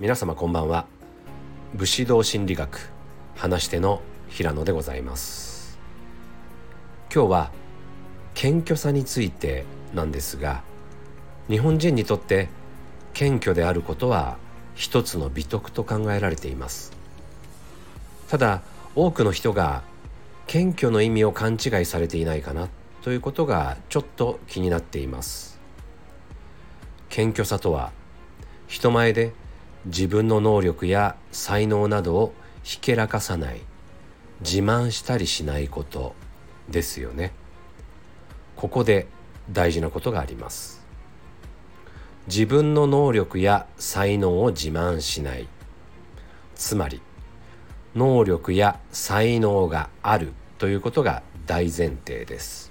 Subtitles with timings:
[0.00, 0.86] 皆様こんばんは。
[1.74, 2.90] 武士道心理学
[3.36, 4.00] 話し手の
[4.30, 5.78] 平野でございます。
[7.14, 7.50] 今日は
[8.32, 10.62] 謙虚さについてなんですが
[11.50, 12.48] 日本人にとって
[13.12, 14.38] 謙虚であることは
[14.74, 16.92] 一つの美徳と考えられています。
[18.30, 18.62] ただ
[18.94, 19.82] 多くの人が
[20.46, 22.70] 謙虚の意味を勘違いされていないかな
[23.02, 25.60] ということがちょっと気になっています。
[27.10, 27.92] 謙虚さとは
[28.66, 29.34] 人前で
[29.86, 33.60] 自分の能力や才能などをひけらかさない
[34.40, 36.14] 自慢したりしないこと
[36.68, 37.32] ですよね。
[38.56, 39.06] ここで
[39.50, 40.84] 大事なことがあります。
[42.26, 45.48] 自分の能力や才能を自慢しない。
[46.54, 47.00] つまり
[47.94, 52.70] 能力や才能があるということが大前提です。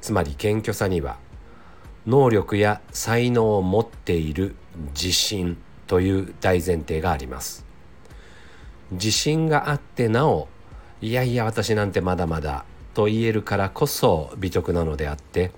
[0.00, 1.18] つまり謙虚さには
[2.06, 4.56] 能力や才能を持っている
[4.94, 7.64] 自信という大前提があります。
[8.92, 10.48] 自信があってなお
[11.00, 15.52] いやいや私なんてまだまだと言えるからこそ美徳なのであって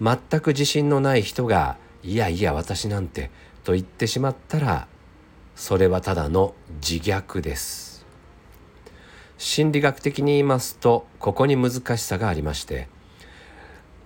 [0.00, 3.30] 全く自信のない人がいやいや私なんて
[3.64, 4.86] と言ってしまったら
[5.54, 7.92] それはただの自虐です。
[9.38, 12.88] 心理学的に言いますとここに難しさがありまして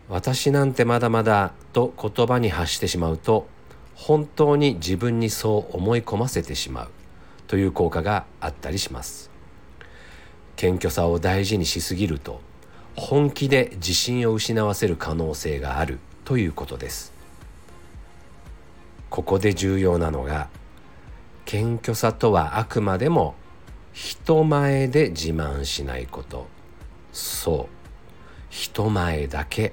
[0.08, 3.46] 私なんてまだまだと言葉に発してしまうと
[3.96, 6.90] 本当に自分にそう思い込ませてしまう
[7.48, 9.30] という効果があったりします。
[10.54, 12.40] 謙虚さを大事にしすぎると
[12.94, 17.12] 本気で自信を失わせる可能性があるということです。
[19.08, 20.48] ここで重要なのが
[21.46, 23.34] 謙虚さとはあくまでも
[23.94, 26.46] 人前で自慢しないこと。
[27.12, 27.76] そう。
[28.50, 29.72] 人前だけ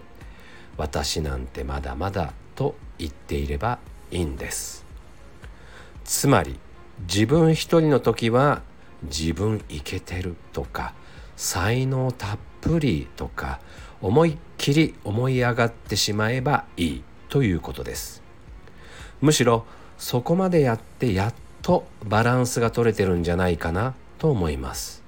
[0.78, 3.80] 私なんてまだまだと言っていれば
[4.14, 4.86] いいんです。
[6.04, 6.60] つまり
[7.08, 8.62] 自分一人の時は
[9.04, 10.94] 自分イケてるとか
[11.36, 13.60] 才能たっぷりとか
[14.02, 18.22] 思いっきり思い上がってしまえばいいということです。
[19.20, 19.66] むしろ
[19.98, 25.02] そこまでやってやっとバランスが取れてるんじゃないかなと思います。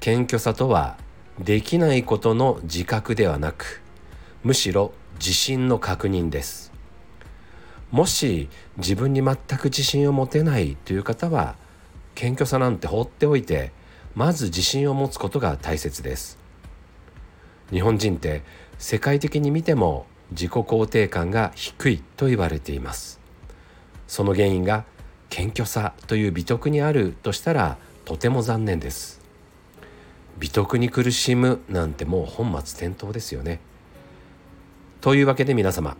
[0.00, 0.96] 謙虚さとは
[1.38, 3.82] できないことの自覚ではなく
[4.42, 6.72] むしろ自信の確認です。
[7.90, 11.56] もし自分に全く自信を持てないという方は
[12.14, 13.72] 謙虚さなんて放っておいて
[14.14, 16.38] まず自信を持つことが大切です。
[17.70, 18.42] 日本人って
[18.78, 23.20] 世界的に見ても自己肯定感が低いと言われています。
[24.06, 24.84] その原因が
[25.30, 29.20] 謙虚さという美徳にあるとしたらとても残念です。
[30.38, 33.60] 美徳に苦しむなんてもう本末転倒ですよね。
[35.00, 35.96] というわけで皆様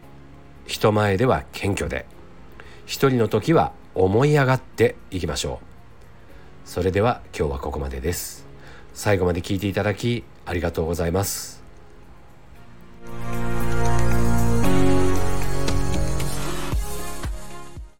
[0.68, 2.04] 人前では謙虚で
[2.84, 5.60] 一人の時は思い上がっていきましょ
[6.66, 6.68] う。
[6.68, 8.46] それでは今日はここまでです。
[8.92, 11.57] 最後まで聞いていただきありがとうございます。